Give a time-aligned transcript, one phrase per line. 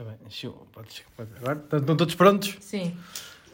[0.00, 0.66] Tá bem, encheu.
[0.72, 2.56] Podes, pode- Agora estão todos prontos?
[2.60, 2.96] Sim.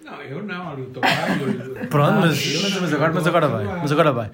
[0.04, 1.45] Não, eu não, ali o tocado.
[1.91, 3.65] Pronto, mas, mas, mas agora, mas agora vai.
[3.65, 4.30] Mas agora vai.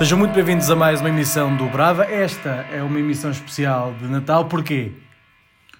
[0.00, 2.04] Sejam muito bem-vindos a mais uma emissão do Brava.
[2.04, 4.46] Esta é uma emissão especial de Natal.
[4.46, 4.92] Porquê?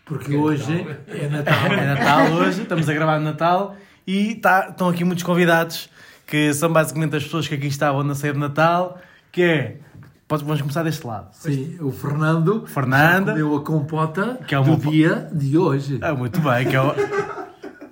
[0.04, 1.54] Porque hoje é Natal.
[1.72, 3.76] É Natal hoje, estamos a gravar no Natal
[4.06, 5.88] e tá- estão aqui muitos convidados
[6.26, 8.98] que são basicamente as pessoas que aqui estavam na ceia de Natal,
[9.32, 9.76] que é...
[10.28, 11.28] pode- Vamos começar deste lado.
[11.32, 13.32] Sim, o Fernando Fernanda.
[13.32, 15.98] comeu a compota Que é do uma- dia de hoje.
[16.02, 16.92] Ah, muito bem, que é o,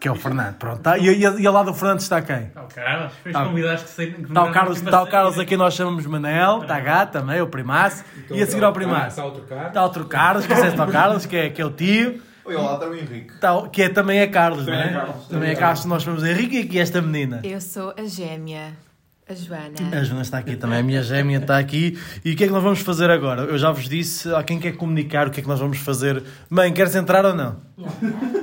[0.00, 0.54] que é o Fernando.
[0.56, 0.96] Pronto, tá.
[0.98, 2.44] e, e, e ao lado do Fernando está quem?
[2.46, 3.44] Está o Carlos, fez Tá.
[3.44, 6.62] convidados que sei que Está o Carlos, está o Carlos a quem nós chamamos Manel,
[6.62, 9.08] está a gata também, o primaço, e a seguir ao primaço.
[9.08, 9.68] Está outro cara.
[9.68, 12.74] Está outro Carlos, que é o Carlos, que é, que é o tio, Oi, olá,
[12.74, 13.32] está o Henrique.
[13.46, 14.88] O- que é, também é Carlos, não Também é?
[14.88, 15.26] é Carlos.
[15.26, 17.40] Também é Carlos, nós chamamos Henrique e aqui esta menina.
[17.44, 18.72] Eu sou a gêmea,
[19.28, 19.74] a Joana.
[19.92, 21.98] A Joana está aqui também, a minha gêmea está aqui.
[22.24, 23.42] E o que é que nós vamos fazer agora?
[23.42, 26.22] Eu já vos disse, a quem quer comunicar o que é que nós vamos fazer.
[26.48, 27.56] Mãe, queres entrar ou não?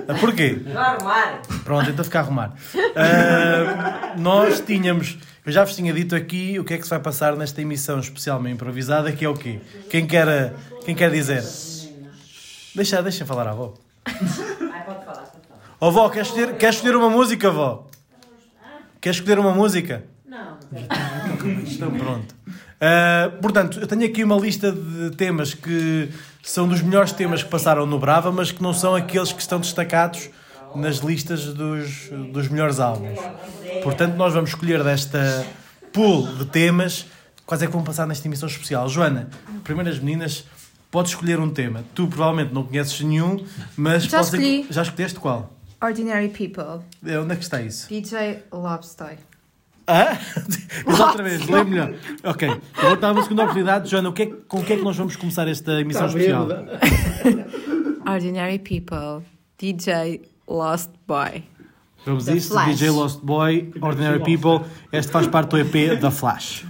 [0.08, 0.62] Ah, Porquê?
[0.76, 1.42] arrumar.
[1.64, 2.54] Pronto, então fica a arrumar.
[2.96, 7.00] Ah, nós tínhamos, eu já vos tinha dito aqui o que é que se vai
[7.00, 9.60] passar nesta emissão especialmente improvisada, que é o quê?
[9.90, 10.54] Quem quer,
[10.86, 11.44] quem quer dizer?
[12.76, 13.74] Deixa, deixa falar a avó.
[14.06, 14.14] Ai,
[14.86, 15.62] pode falar, pode falar.
[15.82, 17.88] Ó vó, queres escolher, queres escolher uma música, vó?
[19.02, 20.04] Queres escolher uma música?
[20.36, 20.58] Não.
[21.72, 22.36] Então pronto.
[22.82, 26.10] Ah, portanto, eu tenho aqui uma lista de temas que
[26.44, 29.60] são dos melhores temas que passaram no Brava, mas que não são aqueles que estão
[29.60, 30.30] destacados
[30.76, 33.20] nas listas dos, dos melhores álbuns.
[33.84, 35.46] Portanto, nós vamos escolher desta
[35.94, 37.06] pool de temas
[37.46, 38.90] quais é que vão passar nesta emissão especial.
[38.90, 39.30] Joana,
[39.64, 40.46] primeiras meninas,
[40.92, 41.84] podes escolher um tema.
[41.94, 43.46] Tu provavelmente não conheces nenhum,
[43.78, 44.68] mas Já que- escolhi.
[44.70, 45.54] já escolheste qual?
[45.82, 47.88] Ordinary People, É, Onde é que está isso?
[47.88, 49.18] DJ Lobster.
[49.88, 50.18] Ah?
[50.88, 51.94] Diz outra vez, lê melhor.
[52.24, 53.90] Ok, eu vou dar uma segunda oportunidade.
[53.90, 56.48] Joana, o que é, com o que é que nós vamos começar esta emissão especial?
[58.08, 59.26] Ordinary People,
[59.58, 61.44] DJ Lost Boy.
[62.06, 62.78] Vamos a isso, Flash.
[62.78, 64.68] DJ Lost Boy, Ordinary People.
[64.92, 66.66] Este faz parte do EP da Flash.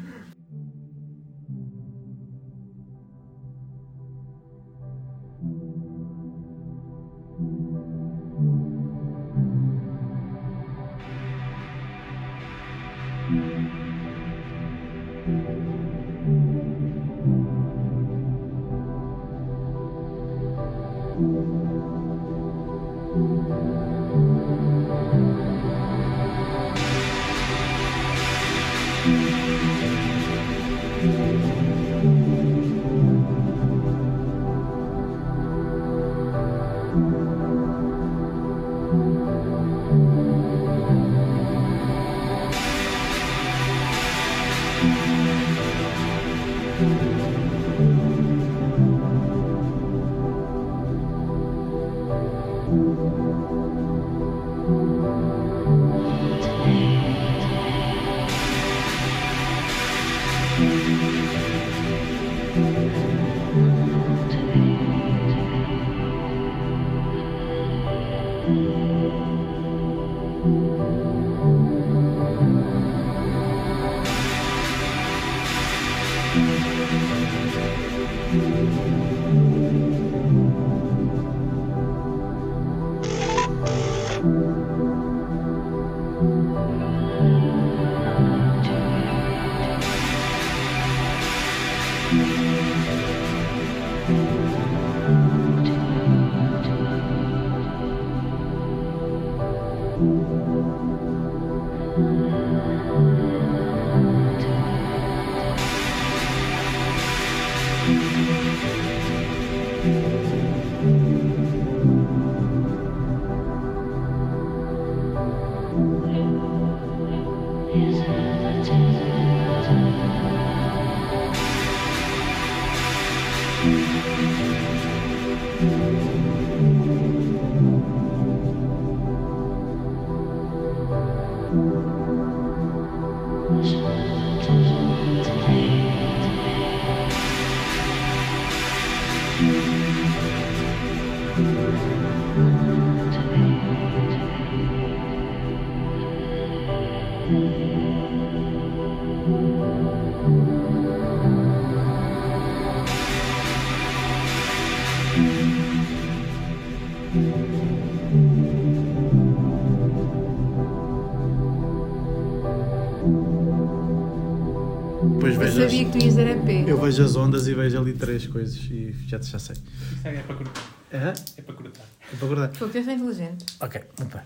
[166.85, 169.55] Vejo as ondas e vejo ali três coisas e já, já sei.
[169.55, 170.61] Isso é para cortar.
[170.93, 171.81] Aham, É para cortar.
[172.13, 172.53] é para guardar.
[172.55, 173.45] Foi que és inteligente.
[173.59, 174.25] Ok, muito bem.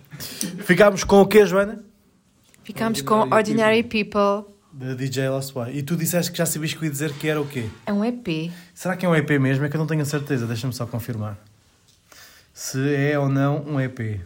[0.63, 1.83] Ficámos com o quê, Joana?
[2.63, 4.53] Ficámos com Ordinary People.
[4.71, 5.75] Da DJ Lost Boy.
[5.75, 7.67] E tu disseste que já sabias que eu ia dizer que era o quê?
[7.85, 8.51] É um EP.
[8.75, 9.65] Será que é um EP mesmo?
[9.65, 11.37] É que eu não tenho a certeza, deixa-me só confirmar.
[12.53, 14.21] Se é ou não um EP.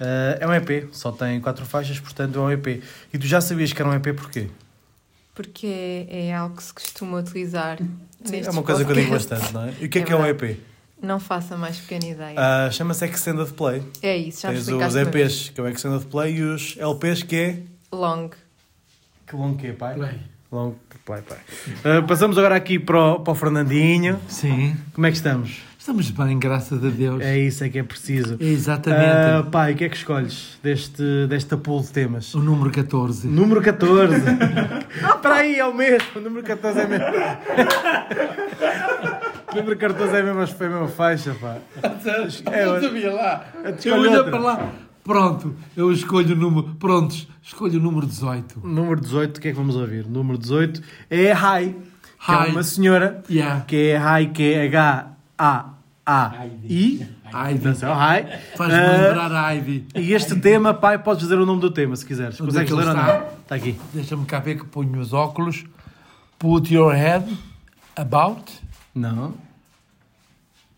[0.00, 2.82] Ah, é um EP, só tem quatro faixas, portanto é um EP.
[3.12, 4.48] E tu já sabias que era um EP porquê?
[5.34, 7.78] Porque é algo que se costuma utilizar.
[8.24, 9.74] Sim, é uma coisa que eu digo bastante, não é?
[9.80, 10.26] E o que é, É que é um.
[10.26, 10.60] EP?
[11.02, 12.34] Não faça mais pequena ideia.
[12.38, 13.82] Ah, Chama-se Extended Play.
[14.02, 14.94] é isso, já Tens os.
[14.96, 17.58] EPs, que é o Extended Play, e os LPs, que é.
[17.90, 18.30] Long.
[19.26, 19.98] Que longo que é, pai?
[19.98, 20.20] Bem,
[20.52, 21.38] Longo play, pai.
[21.84, 24.20] Ah, passamos agora aqui para o, para o Fernandinho.
[24.28, 24.76] sim.
[24.94, 25.62] Como é que estamos?
[25.82, 27.20] Estamos bem, graças a Deus.
[27.20, 28.36] É isso, é que é preciso.
[28.38, 29.02] É exatamente.
[29.04, 32.32] Ah, pai, o que é que escolhes deste, desta pool de temas?
[32.36, 33.26] O número 14.
[33.26, 34.14] Número 14.
[34.14, 36.06] Espera aí, é o mesmo.
[36.14, 37.06] O número 14 é mesmo.
[39.52, 41.56] O número 14 é mesmo, mas foi a mesma faixa, pá.
[42.52, 43.44] É, Eu sabia lá.
[43.84, 44.72] Eu olhei para lá.
[45.02, 46.76] Pronto, eu escolho o número.
[46.76, 48.60] Prontos, escolho o número 18.
[48.64, 50.06] Número 18, o que é que vamos ouvir?
[50.06, 50.80] Número 18
[51.10, 51.74] é Hi,
[52.24, 53.64] que é uma senhora Yeah.
[53.66, 54.68] que é Hi, que é
[55.42, 57.08] H-A-A-I.
[57.34, 57.58] Ivy.
[57.60, 58.26] Atenção, Hi.
[58.56, 59.86] Faz-me Ah, lembrar a Ivy.
[59.94, 62.40] E este tema, pai, podes dizer o nome do tema se quiseres.
[62.40, 63.14] Onde Consegues é que ler ou ele não?
[63.18, 63.26] está?
[63.42, 63.80] Está aqui.
[63.92, 65.64] Deixa-me cá ver que ponho os óculos.
[66.38, 67.24] Put your head
[67.96, 68.52] about.
[68.94, 69.34] Não.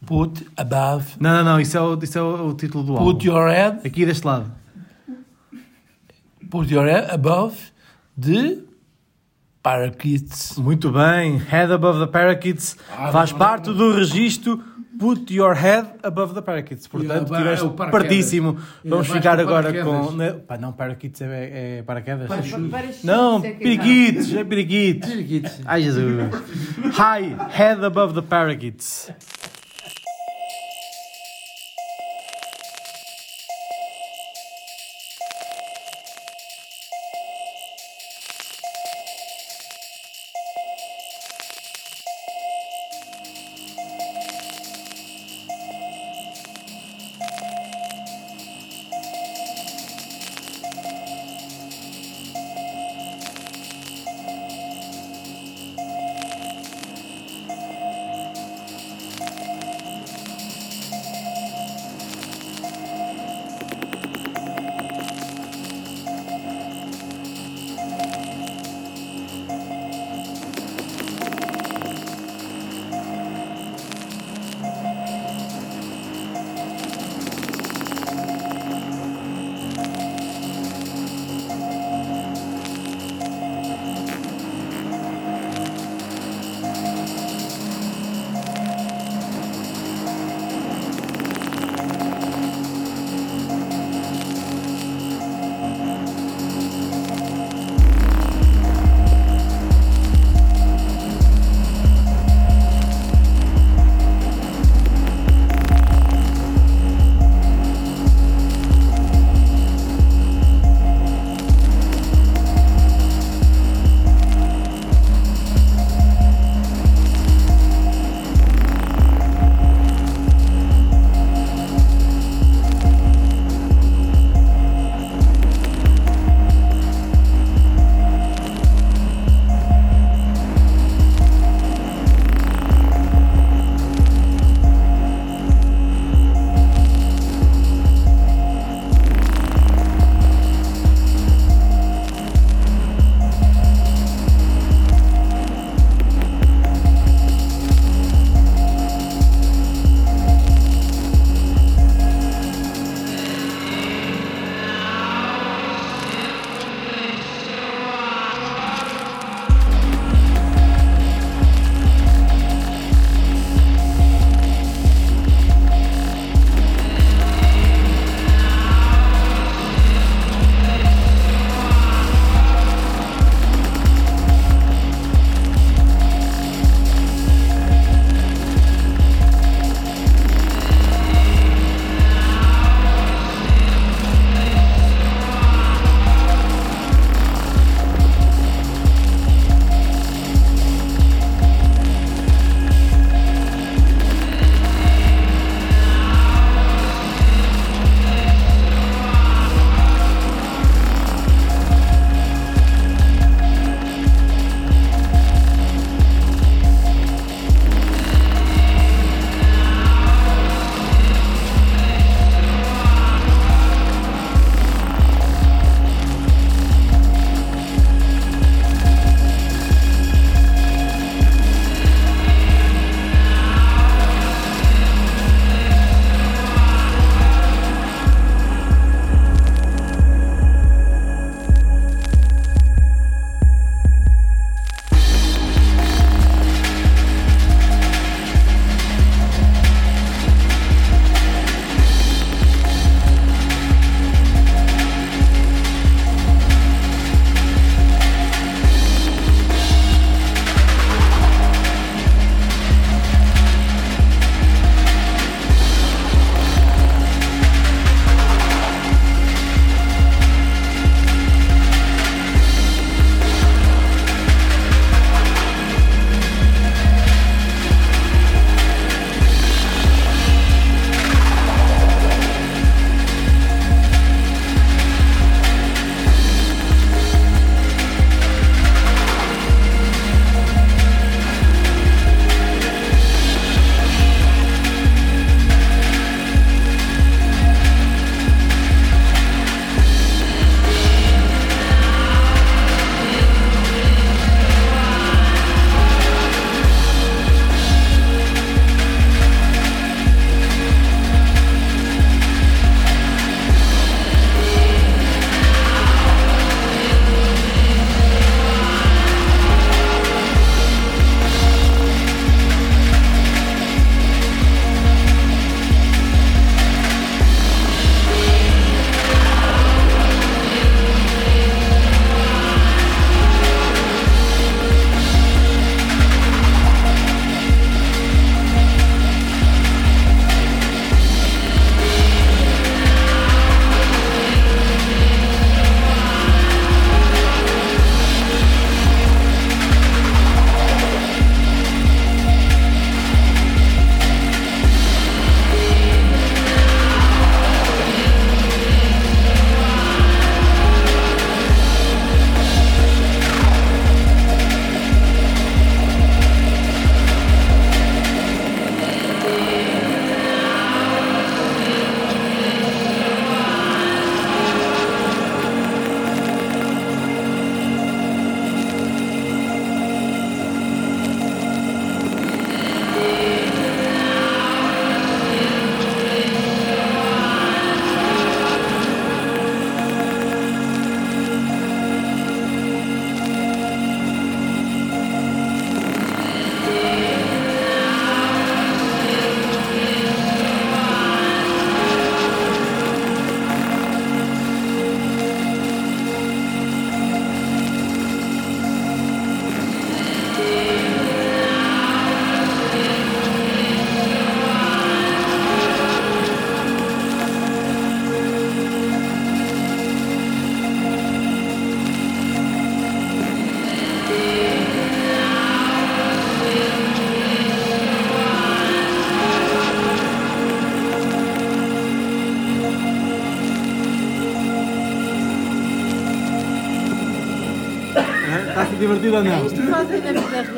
[0.06, 1.14] Put above.
[1.18, 1.60] Não, não, não.
[1.60, 3.12] Isso é o, isso é o, o título do álbum.
[3.12, 3.86] Put your head.
[3.86, 4.52] Aqui deste lado.
[6.50, 7.56] Put your head above
[8.20, 8.58] the
[9.64, 10.56] parakeets.
[10.58, 11.38] Muito bem.
[11.38, 14.62] Head above the parakeets Ah, faz não, parte do registro
[14.96, 16.86] Put your head above the parakeets.
[16.86, 17.68] Portanto, Yeah, tiveste é.
[18.46, 20.06] Yeah, Vamos ficar agora paraquedas.
[20.06, 20.12] com.
[20.12, 20.32] né?
[20.34, 22.28] Pá, não, paraquetes é, é paraquedas?
[22.28, 25.10] Parachutes Não, é periquitos, é periquitos.
[25.10, 25.60] Parakeets.
[25.66, 26.14] Ai, Jesus.
[26.92, 29.10] High, head above the parakeets.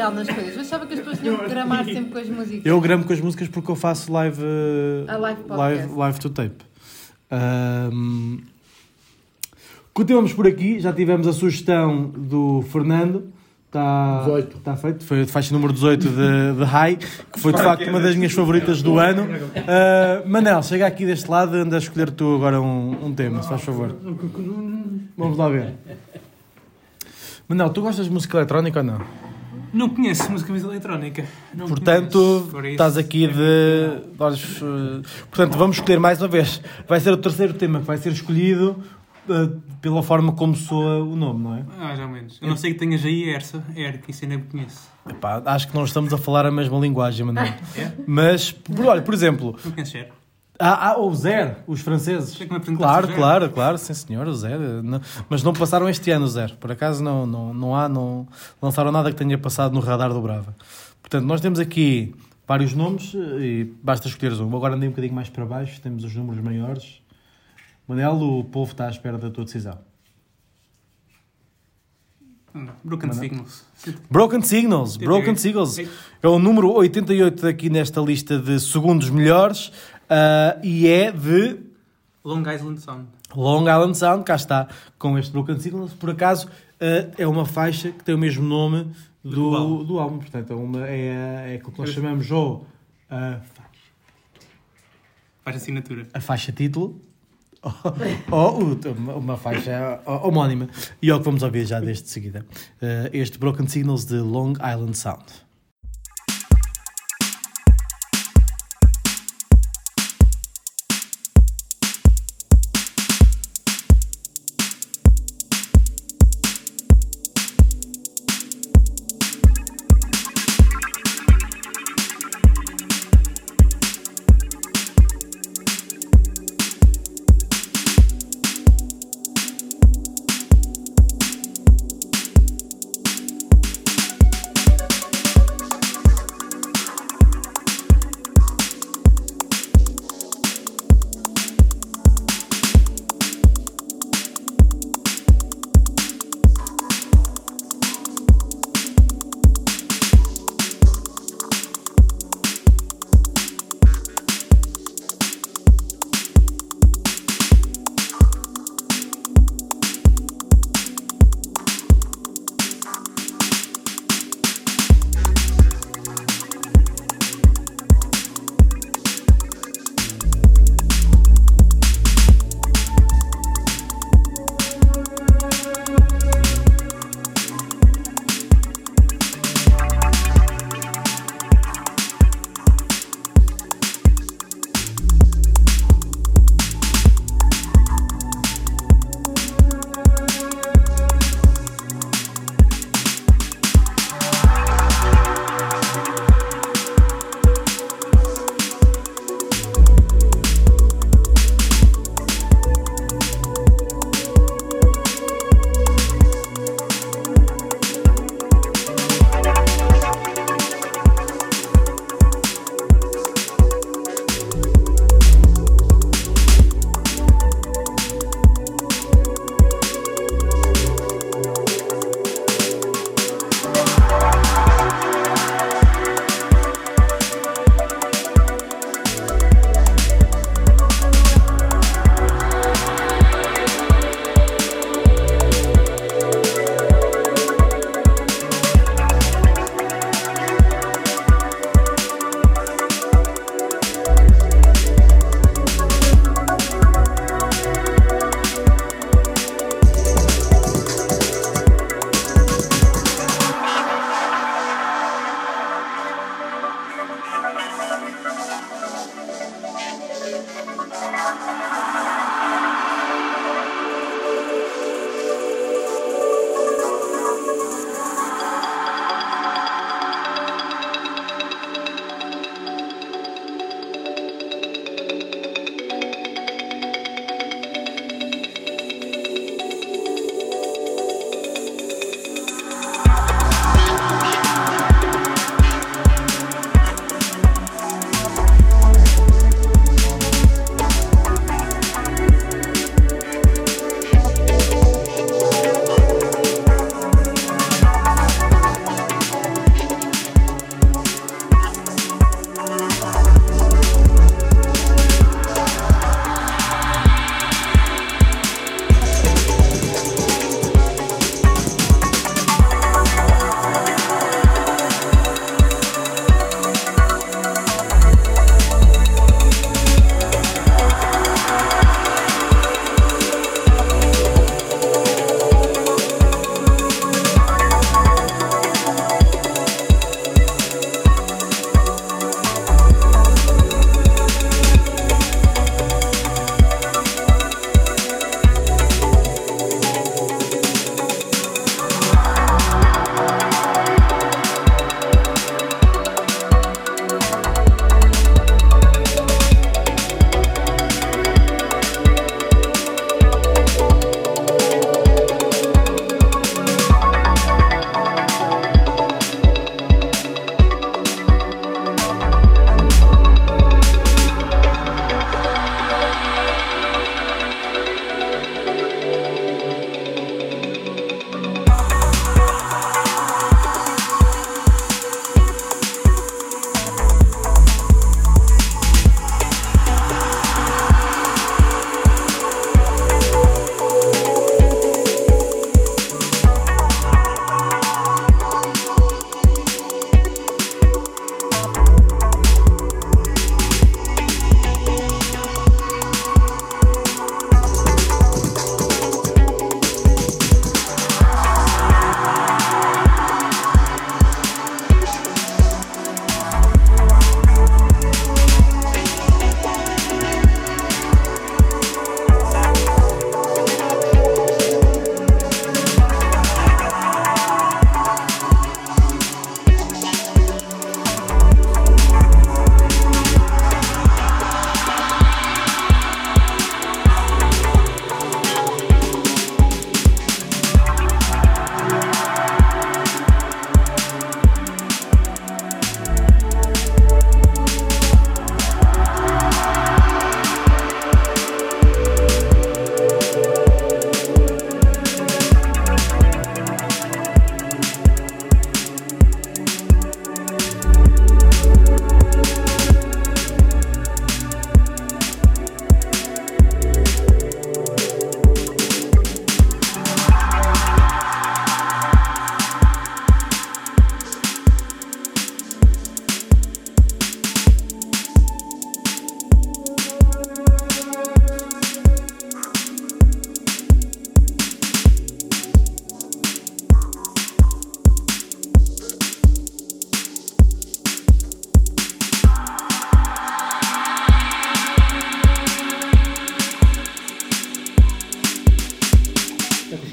[0.06, 0.54] Real nas coisas.
[0.54, 2.66] Eu achava que as pessoas tinham que gramar sempre com as músicas.
[2.66, 4.42] Eu gramo com as músicas porque eu faço live,
[5.08, 5.76] A live podcast.
[5.78, 6.64] live, live to tape.
[7.30, 8.38] Ahm,
[9.92, 13.32] continuamos por aqui, já tivemos a sugestão do Fernando.
[13.66, 14.56] Está, 18.
[14.56, 18.00] está feito, foi a faixa número 18 de, de High, que foi de facto uma
[18.00, 19.26] das minhas favoritas do ano.
[19.66, 23.48] Ah, Manel, chega aqui deste lado, anda a escolher tu agora um, um tema, se
[23.48, 23.94] faz favor.
[25.18, 25.74] Vamos lá ver.
[27.48, 29.25] Manel, tu gostas de música eletrónica ou não?
[29.76, 31.24] Não conheço música mais eletrónica.
[31.54, 32.68] Não Portanto, conheço.
[32.72, 33.34] Estás aqui de.
[33.34, 36.62] de olhos, eh, Portanto, vamos escolher mais uma vez.
[36.88, 38.82] Vai ser o terceiro tema que vai ser escolhido
[39.28, 39.50] eh,
[39.82, 41.62] pela forma como soa o nome, não é?
[41.78, 42.38] Mais ou menos.
[42.40, 44.88] Eu não sei que tenhas aí Ersa, Er, que isso ainda me conheço.
[45.08, 47.52] Epá, acho que não estamos a falar a mesma linguagem, Manuel.
[47.76, 47.92] É?
[48.06, 50.08] Mas, por- olha, por exemplo, Não conheces Er?
[50.58, 52.34] Há, há o Zer, os franceses.
[52.34, 53.16] Apresentaste Claro, Zer.
[53.16, 54.58] claro, claro, sim senhor, o Zer.
[54.82, 56.54] Não- mas não passaram este ano o Zer.
[56.56, 58.26] Por acaso não, não, não há, não
[58.60, 60.54] lançaram nada que tenha passado no radar do Brava.
[61.00, 62.14] Portanto, nós temos aqui
[62.46, 64.54] vários nomes eh, e basta escolheres um.
[64.56, 67.00] Agora andei um bocadinho mais para baixo, temos os números maiores.
[67.88, 69.78] Manel, o povo está à espera da tua decisão.
[72.82, 73.20] Broken Mano.
[73.20, 73.64] Signals.
[74.10, 75.76] Broken Signals, Broken Signals.
[76.22, 79.70] É o número 88 aqui nesta lista de segundos melhores
[80.08, 81.58] ah, e é de
[82.24, 83.06] Long Island Sound.
[83.34, 85.92] Long Island Sound, cá está, com este Broken Signals.
[85.92, 86.48] Por acaso,
[86.80, 88.90] ah, é uma faixa que tem o mesmo nome
[89.24, 89.84] do, Do álbum.
[89.84, 90.18] do álbum.
[90.18, 92.66] Portanto, é, uma, é, é aquilo que nós chamamos ou
[93.10, 93.40] a,
[95.44, 96.06] Faz assinatura.
[96.12, 97.00] a faixa título
[98.30, 98.76] ou,
[99.16, 100.68] uma- faixa homónima.
[101.02, 102.44] E é o que vamos ouvir já desde seguida.
[102.82, 105.24] Ah, este Broken Signals de Long Island Sound.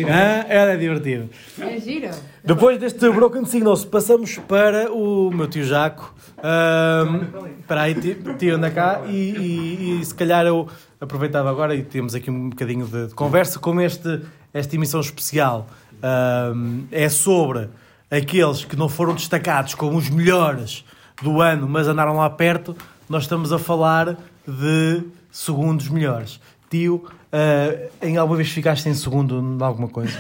[0.02, 1.30] Ela é divertido.
[1.60, 2.10] É giro.
[2.44, 6.14] Depois deste Broken Signals, passamos para o meu tio Jaco.
[6.42, 7.22] Ahm,
[7.60, 7.96] Espera aí,
[8.38, 9.02] tio, anda cá.
[9.08, 10.68] E, e- e se calhar eu
[11.00, 13.60] aproveitava agora e temos aqui um bocadinho de, de conversa.
[13.60, 14.22] Como este,
[14.54, 15.68] esta emissão especial
[16.02, 17.70] ahm, é sobre
[18.12, 20.84] aqueles que não foram destacados como os melhores
[21.22, 22.76] do ano, mas andaram lá perto,
[23.10, 26.40] nós estamos a falar de segundos melhores.
[26.70, 30.18] Tio, ah, em alguma vez ficaste em segundo em alguma coisa?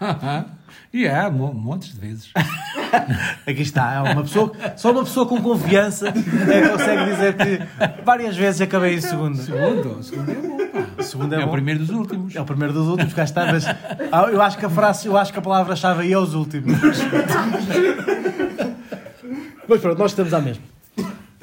[0.92, 2.30] E há mo- montes de vezes.
[3.46, 8.02] Aqui está, é uma pessoa, só uma pessoa com confiança é que consegue dizer que
[8.02, 9.36] várias vezes acabei em segundo.
[9.36, 10.86] Segundo, segundo é bom, pá.
[10.98, 11.52] O segundo é, É o bom.
[11.52, 12.34] primeiro dos últimos.
[12.34, 15.18] É o primeiro dos últimos, cá está, mas ah, eu acho que a frase, eu
[15.18, 16.78] acho que a palavra-chave aí é os últimos.
[19.68, 20.62] Mas pronto, nós estamos à mesma.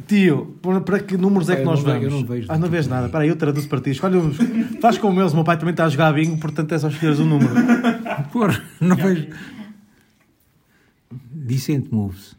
[0.08, 2.04] Tio, para, que números é que Eu nós vamos?
[2.04, 3.06] eu não vejo Ah, não do vês tipo nada.
[3.08, 3.92] Espera aí, eu traduzo para ti.
[3.92, 4.38] Escolhe uns.
[4.82, 7.20] Faz como eles, o meu pai também está a jogar bingo, portanto é só escolheres
[7.20, 7.54] um número.
[8.34, 9.28] Porra, não vejo.
[11.32, 12.36] Decent moves.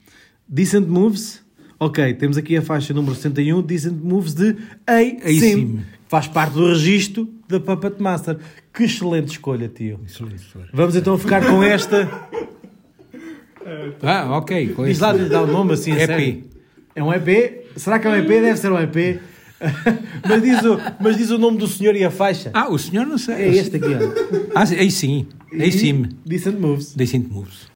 [0.49, 1.43] Decent Moves.
[1.81, 5.81] Ok, temos aqui a faixa número 61, Decent Moves de A-Sim.
[6.09, 8.39] Faz parte do registro da Puppet Master.
[8.73, 10.01] Que excelente escolha, tio.
[10.07, 10.69] Excelente história.
[10.73, 12.09] Vamos então ficar com esta.
[14.03, 14.69] Ah, ok.
[14.75, 16.45] Com Diz lá, lá o nome assim, a EP.
[16.97, 17.67] É um EP?
[17.77, 18.29] Será que é um EP?
[18.29, 19.21] Deve ser um EP.
[20.29, 22.51] mas, diz o, mas diz o nome do senhor e a faixa.
[22.55, 23.35] Ah, o senhor não sei.
[23.35, 24.13] É este aqui, olha.
[24.55, 25.27] Ah, aí sim.
[25.53, 26.07] Aí sim.
[26.25, 26.95] Decent Moves.
[26.95, 27.74] Decent moves.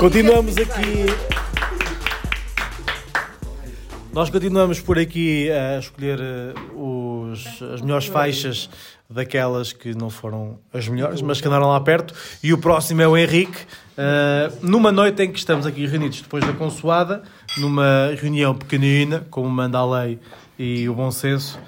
[0.00, 1.04] Continuamos aqui.
[4.14, 8.70] Nós continuamos por aqui a escolher eh, os, as melhores faixas
[9.10, 12.14] daquelas que não foram as melhores, mas que andaram lá perto.
[12.42, 13.58] E o próximo é o Henrique.
[13.98, 17.22] eh, numa noite em que estamos aqui reunidos depois da consoada,
[17.58, 20.18] numa reunião pequenina, como manda a lei
[20.58, 21.58] e o bom senso,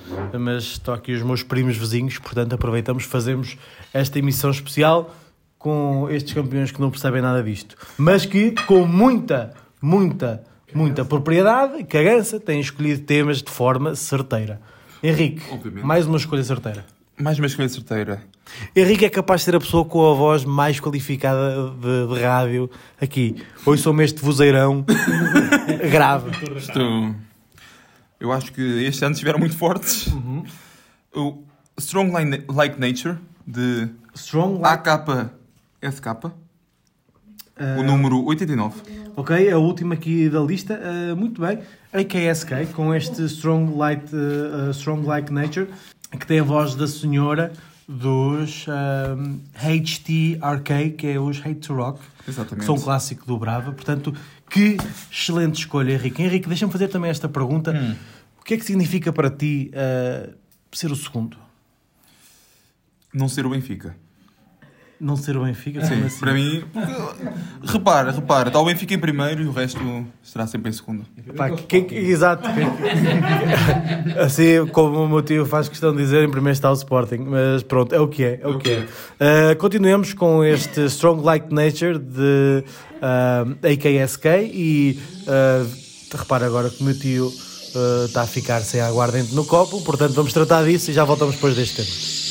[0.41, 3.59] mas estão aqui os meus primos vizinhos, portanto aproveitamos, fazemos
[3.93, 5.15] esta emissão especial
[5.63, 10.43] com estes campeões que não percebem nada disto, mas que com muita, muita,
[10.75, 14.61] muita propriedade e cagança têm escolhido temas de forma certeira.
[15.01, 15.87] Henrique, Obviamente.
[15.87, 16.85] mais uma escolha certeira.
[17.17, 18.25] Mais uma escolha certeira.
[18.75, 22.69] Henrique é capaz de ser a pessoa com a voz mais qualificada de, de rádio
[23.01, 23.37] aqui.
[23.65, 24.85] Hoje sou-me este vozeirão
[25.93, 26.31] grave.
[26.57, 27.15] Estou...
[28.19, 30.09] Eu acho que este ano estiveram muito fortes.
[31.15, 31.45] O
[31.79, 32.11] Strong
[32.49, 35.42] Like Nature, de Strong like...
[35.83, 36.07] AKSK,
[37.79, 38.83] o número 89.
[39.17, 40.81] Ok, a última aqui da lista.
[40.81, 41.59] Uh, muito bem.
[41.93, 45.69] AKSK, com este Strong, Light, uh, uh, Strong Like Nature,
[46.19, 47.53] que tem a voz da senhora
[47.89, 52.61] dos um, HTRK, que é os Hate to Rock, Exatamente.
[52.61, 53.73] que são um clássico do Brava.
[53.73, 54.15] Portanto,
[54.49, 54.77] que
[55.11, 56.23] excelente escolha, Henrique.
[56.23, 57.97] Henrique, deixa-me fazer também esta pergunta.
[58.41, 60.33] O que é que significa para ti uh,
[60.73, 61.37] ser o segundo?
[63.13, 63.95] Não ser o Benfica.
[65.03, 65.85] Não ser o Benfica?
[65.85, 66.21] Sim, assim?
[66.21, 66.63] para mim...
[66.73, 66.93] porque,
[67.73, 68.49] repara, repara.
[68.51, 69.81] Está o Benfica em primeiro e o resto
[70.23, 71.05] estará sempre em segundo.
[71.37, 72.49] Pá, quem- exato.
[72.55, 77.19] quem- assim como o meu tio faz questão de dizer, em primeiro está o Sporting.
[77.27, 78.41] Mas pronto, é o que é.
[78.43, 78.79] É o que é.
[79.51, 82.63] Uh, continuemos com este Strong Like Nature de
[83.03, 85.69] uh, AKSK e uh,
[86.17, 90.13] repara agora que o meu tio uh, está a ficar sem aguardente no copo, portanto
[90.13, 92.22] vamos tratar disso e já voltamos depois deste tema.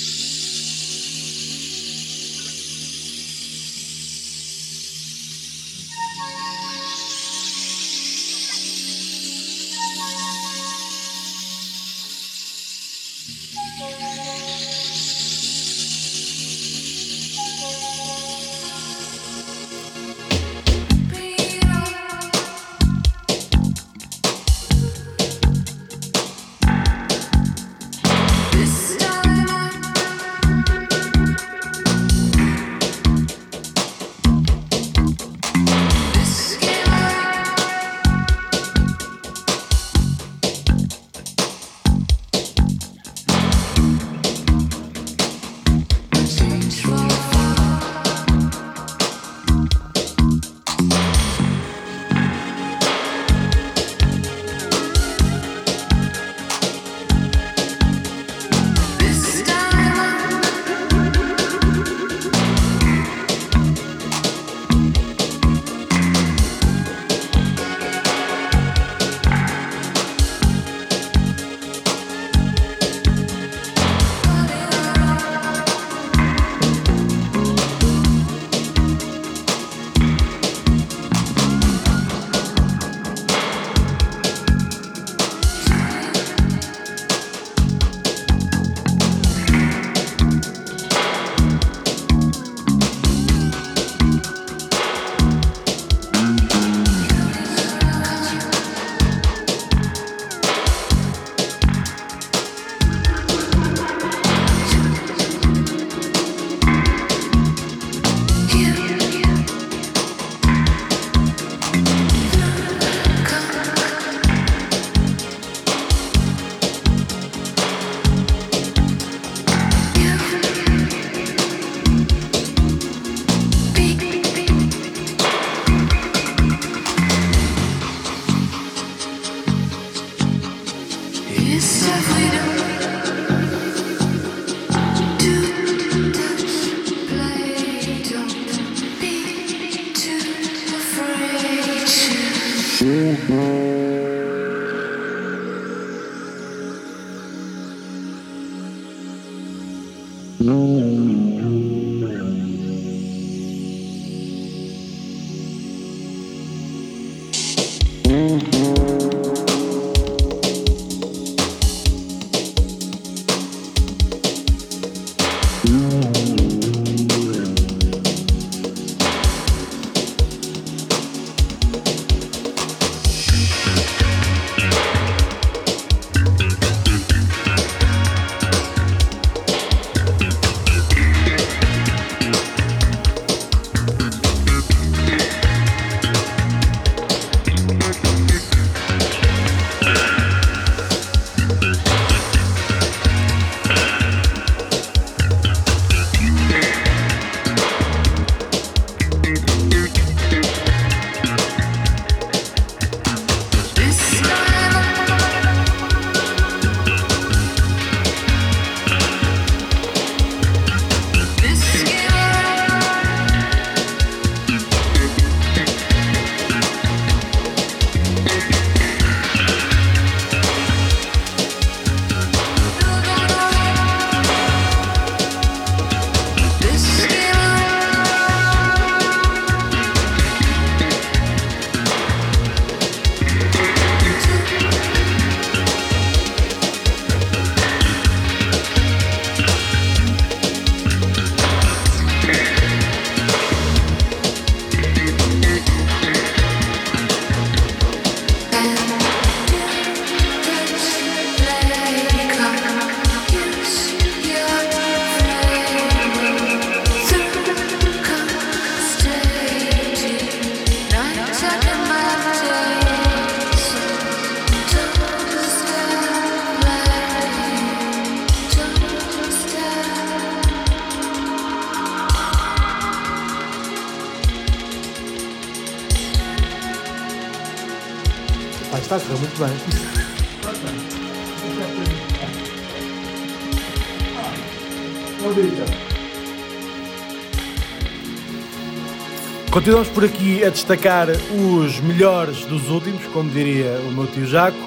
[289.72, 294.58] Continuamos por aqui a destacar os melhores dos últimos, como diria o meu tio Jaco,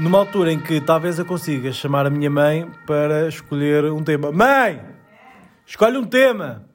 [0.00, 4.32] numa altura em que talvez eu consiga chamar a minha mãe para escolher um tema.
[4.32, 4.82] Mãe!
[5.66, 6.66] Escolhe um tema!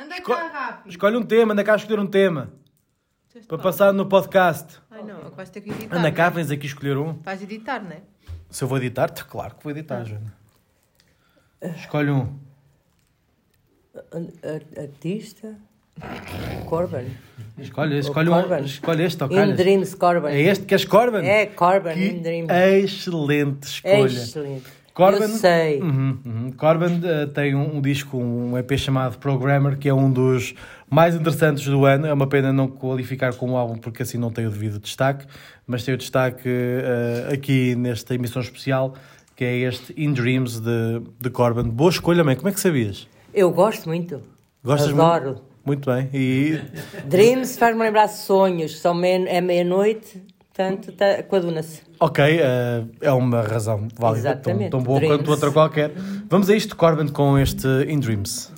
[0.00, 0.88] Anda Esco- cá rápido.
[0.88, 2.52] Escolhe um tema, anda cá a escolher um tema.
[3.48, 4.80] Para passar no podcast.
[4.88, 5.96] Ai não, vais ter que editar.
[5.96, 6.36] Anda cá, né?
[6.36, 7.14] vens aqui escolher um.
[7.24, 8.02] Vais editar, não é?
[8.50, 10.32] Se eu vou editar, tá claro que vou editar, Joana.
[11.60, 12.38] Escolhe um.
[14.80, 15.58] Artista?
[16.66, 17.06] Corbin.
[17.58, 19.54] Escolhe, escolhe, um, escolhe este, ó, In.
[19.54, 20.28] Dreams Corbin.
[20.28, 21.26] É este que és Corbin?
[21.26, 22.52] É, Corbin, Que In Dreams.
[22.84, 24.06] excelente escolha.
[24.06, 24.64] Excelente.
[24.92, 25.80] Corbin, Eu sei.
[25.80, 26.52] Uhum, uhum.
[26.52, 30.54] Corbin eh, tem um, um disco, um EP chamado Programmer, que é um dos
[30.88, 32.06] mais interessantes do ano.
[32.06, 35.26] É uma pena não qualificar como álbum, porque assim não tem o devido destaque,
[35.66, 38.94] mas tem o destaque eh, aqui nesta emissão especial,
[39.34, 41.64] que é este In Dreams de, de Corbin.
[41.68, 42.34] Boa escolha, mãe.
[42.34, 43.06] Como é que sabias?
[43.34, 44.22] Eu gosto muito.
[44.64, 45.24] Gostas Adoro.
[45.24, 45.55] muito?
[45.66, 46.08] Muito bem.
[46.14, 46.60] E
[47.04, 48.78] Dreams faz-me lembrar sonhos.
[48.78, 50.22] São meia- é meia-noite,
[50.54, 51.82] portanto, tá, coaduna-se.
[51.98, 54.70] Ok, eh, é uma razão válida, tão, Exatamente.
[54.70, 55.16] tão boa Dreams.
[55.18, 55.90] quanto outra qualquer.
[56.30, 58.52] Vamos a isto, Corbin, com este In Dreams.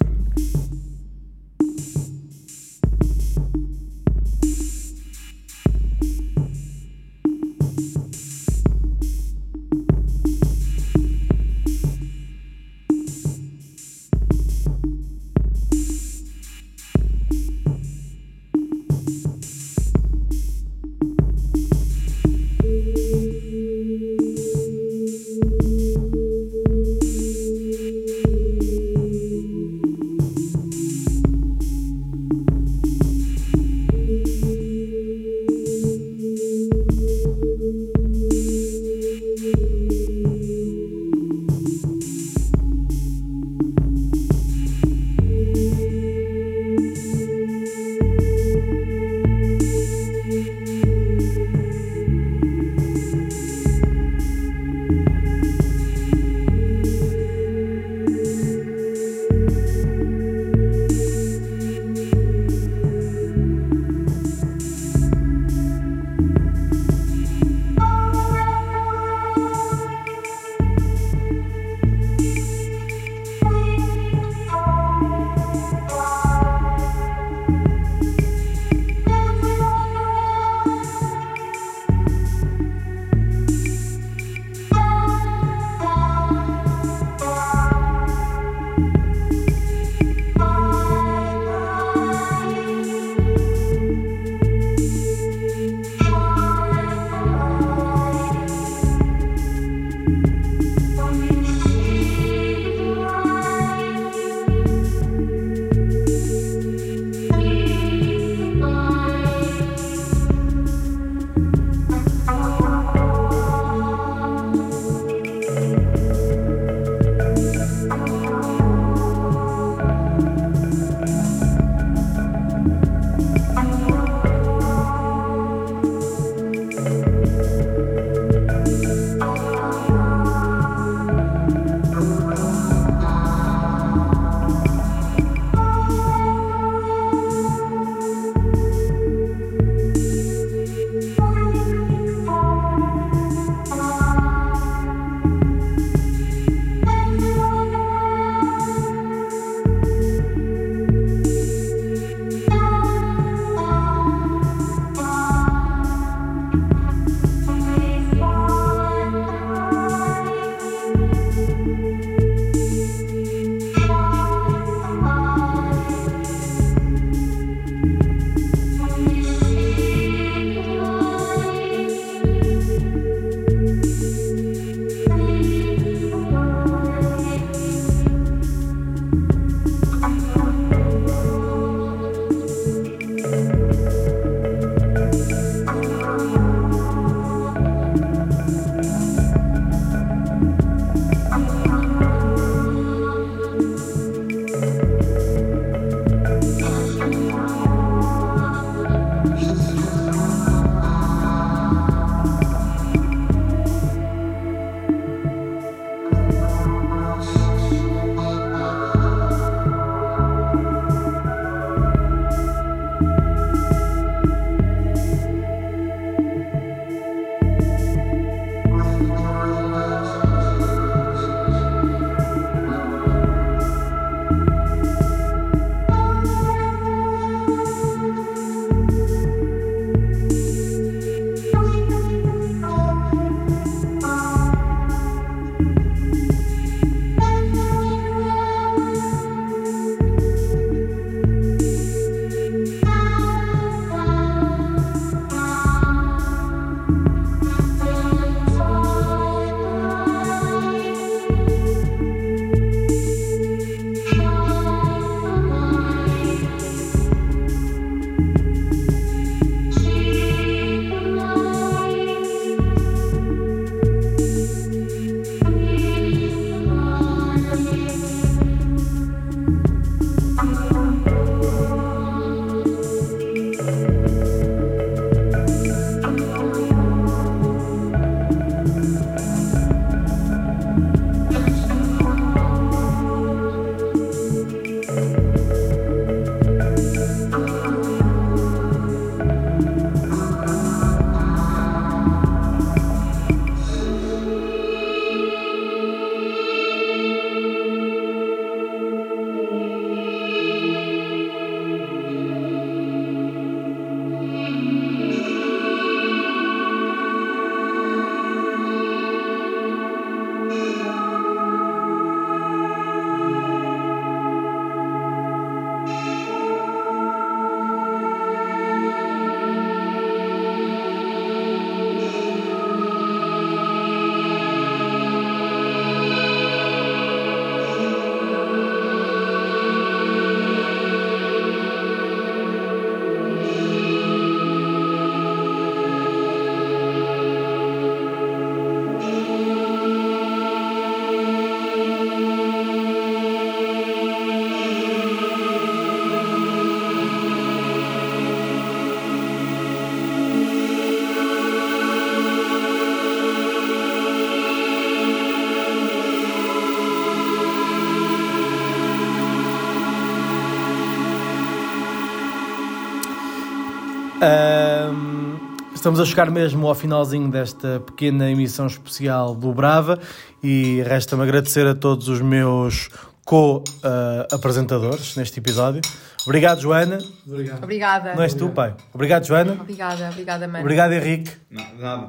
[365.79, 369.99] Estamos a chegar mesmo ao finalzinho desta pequena emissão especial do Brava
[370.43, 372.89] e resta-me agradecer a todos os meus
[373.25, 375.81] co-apresentadores neste episódio.
[376.27, 376.99] Obrigado, Joana.
[377.27, 377.63] Obrigado.
[377.63, 378.15] Obrigada.
[378.15, 378.75] Não és tu, pai?
[378.93, 379.53] Obrigado, Joana.
[379.53, 380.61] Obrigada, obrigada, mano.
[380.61, 381.31] Obrigado, Henrique.
[381.51, 382.09] Nada.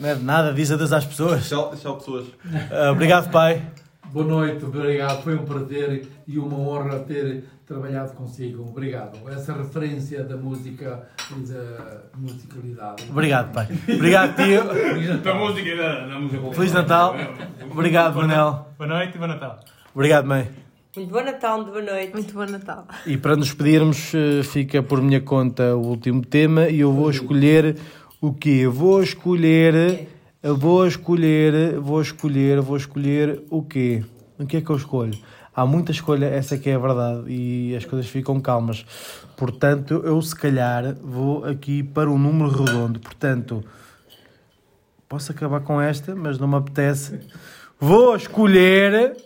[0.00, 1.46] Não é de nada, diz adeus às pessoas.
[1.46, 2.26] Tchau, tchau pessoas.
[2.70, 3.62] Ah, obrigado, pai.
[4.12, 5.22] Boa noite, obrigado.
[5.22, 8.62] Foi um prazer e uma honra ter trabalhado consigo.
[8.62, 9.18] Obrigado.
[9.30, 13.04] Essa referência da música e da musicalidade.
[13.08, 13.68] Obrigado, pai.
[13.88, 14.64] Obrigado, tio.
[15.22, 16.52] Da música, da, da música.
[16.52, 17.16] Feliz Natal.
[17.70, 18.68] Obrigado, Manel.
[18.76, 19.60] Boa noite e bom Natal.
[19.94, 20.50] Obrigado, mãe.
[20.94, 22.12] Muito boa Natal, muito boa noite.
[22.12, 22.86] Muito bom Natal.
[23.06, 27.08] E para nos despedirmos, eh, fica por minha conta o último tema e eu vou
[27.08, 27.78] escolher
[28.20, 28.60] o quê?
[28.60, 30.06] Eu vou escolher,
[30.42, 34.04] eu vou escolher, vou escolher, vou escolher o quê?
[34.38, 35.16] O que é que eu escolho?
[35.54, 38.84] Há muita escolha, essa que é a verdade e as coisas ficam calmas.
[39.36, 42.98] Portanto, eu se calhar vou aqui para um número redondo.
[42.98, 43.62] Portanto,
[45.08, 47.20] posso acabar com esta, mas não me apetece.
[47.78, 49.16] Vou escolher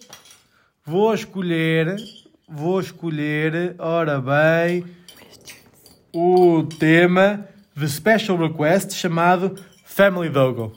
[0.89, 1.97] Vou escolher,
[2.49, 4.85] vou escolher, ora bem,
[6.15, 7.45] o tema
[7.75, 10.73] de Special Request chamado Family Dogo.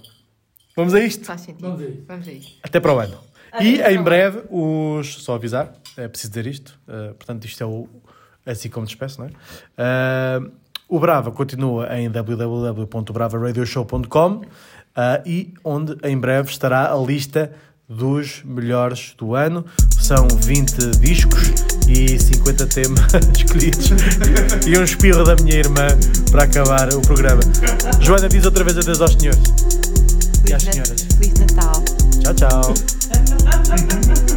[0.80, 1.26] Vamos a isto?
[1.26, 1.68] Faz sentido.
[1.68, 2.04] Vamos a isso.
[2.08, 2.58] Vamos a isso.
[2.64, 3.18] Até para o ano.
[3.60, 7.90] E em breve, os, só avisar, é preciso dizer isto, eh, portanto, isto é o,
[8.46, 9.32] assim como despeço, não é?
[9.78, 10.40] Eh,
[10.88, 14.42] o Brava continua em www.bravaradioshow.com
[14.96, 17.52] eh, e onde em breve estará a lista
[17.90, 19.66] dos melhores do ano.
[20.00, 21.52] São 20 discos
[21.90, 23.90] e 50 temas escolhidos
[24.66, 25.88] e um espirro da minha irmã
[26.32, 27.42] para acabar o programa.
[28.00, 29.42] Joana, diz outra vez adeus aos senhores
[30.44, 30.90] Luís, Nat...
[31.40, 31.84] Natal.
[32.36, 34.29] Ciao.